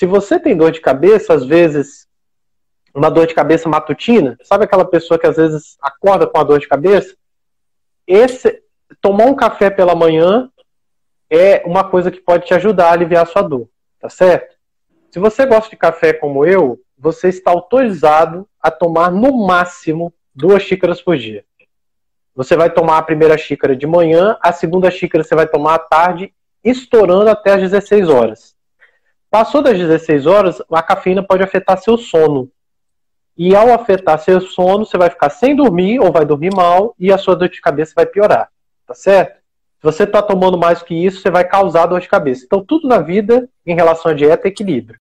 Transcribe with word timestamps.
Se 0.00 0.06
você 0.06 0.40
tem 0.40 0.56
dor 0.56 0.72
de 0.72 0.80
cabeça, 0.80 1.34
às 1.34 1.44
vezes 1.44 2.08
uma 2.94 3.10
dor 3.10 3.26
de 3.26 3.34
cabeça 3.34 3.68
matutina, 3.68 4.34
sabe 4.42 4.64
aquela 4.64 4.86
pessoa 4.86 5.20
que 5.20 5.26
às 5.26 5.36
vezes 5.36 5.76
acorda 5.78 6.26
com 6.26 6.38
a 6.38 6.42
dor 6.42 6.58
de 6.58 6.66
cabeça? 6.66 7.14
Esse 8.06 8.62
tomar 8.98 9.26
um 9.26 9.34
café 9.34 9.68
pela 9.68 9.94
manhã 9.94 10.50
é 11.28 11.62
uma 11.66 11.84
coisa 11.84 12.10
que 12.10 12.18
pode 12.18 12.46
te 12.46 12.54
ajudar 12.54 12.88
a 12.88 12.92
aliviar 12.92 13.24
a 13.24 13.26
sua 13.26 13.42
dor, 13.42 13.68
tá 14.00 14.08
certo? 14.08 14.56
Se 15.10 15.18
você 15.18 15.44
gosta 15.44 15.68
de 15.68 15.76
café 15.76 16.14
como 16.14 16.46
eu, 16.46 16.80
você 16.96 17.28
está 17.28 17.50
autorizado 17.50 18.48
a 18.58 18.70
tomar 18.70 19.12
no 19.12 19.46
máximo 19.46 20.14
duas 20.34 20.62
xícaras 20.62 21.02
por 21.02 21.18
dia. 21.18 21.44
Você 22.34 22.56
vai 22.56 22.70
tomar 22.70 22.96
a 22.96 23.02
primeira 23.02 23.36
xícara 23.36 23.76
de 23.76 23.86
manhã, 23.86 24.38
a 24.40 24.50
segunda 24.50 24.90
xícara 24.90 25.22
você 25.22 25.34
vai 25.34 25.46
tomar 25.46 25.74
à 25.74 25.78
tarde, 25.78 26.32
estourando 26.64 27.28
até 27.28 27.52
as 27.52 27.60
16 27.60 28.08
horas. 28.08 28.58
Passou 29.30 29.62
das 29.62 29.78
16 29.78 30.26
horas, 30.26 30.60
a 30.70 30.82
cafeína 30.82 31.22
pode 31.22 31.42
afetar 31.42 31.78
seu 31.78 31.96
sono. 31.96 32.50
E 33.38 33.54
ao 33.54 33.72
afetar 33.72 34.18
seu 34.18 34.40
sono, 34.40 34.84
você 34.84 34.98
vai 34.98 35.08
ficar 35.08 35.30
sem 35.30 35.54
dormir 35.54 36.00
ou 36.00 36.10
vai 36.10 36.24
dormir 36.24 36.52
mal 36.52 36.94
e 36.98 37.12
a 37.12 37.16
sua 37.16 37.36
dor 37.36 37.48
de 37.48 37.60
cabeça 37.60 37.92
vai 37.94 38.04
piorar. 38.04 38.50
Tá 38.86 38.92
certo? 38.92 39.38
Se 39.78 39.84
você 39.84 40.02
está 40.02 40.20
tomando 40.20 40.58
mais 40.58 40.82
que 40.82 40.94
isso, 40.94 41.22
você 41.22 41.30
vai 41.30 41.44
causar 41.44 41.86
dor 41.86 42.00
de 42.00 42.08
cabeça. 42.08 42.44
Então, 42.44 42.62
tudo 42.62 42.88
na 42.88 42.98
vida, 42.98 43.48
em 43.64 43.74
relação 43.74 44.10
à 44.10 44.14
dieta, 44.14 44.48
é 44.48 44.50
equilíbrio. 44.50 44.98